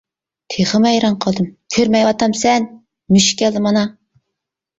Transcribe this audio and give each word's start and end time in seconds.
تېخىمۇ 0.53 0.87
ھەيران 0.93 1.17
قالدىم:-كۆرمەيۋاتامسەن؟ 1.25 2.67
مۈشۈك 3.19 3.39
كەلدى 3.45 3.63
مانا! 3.69 3.87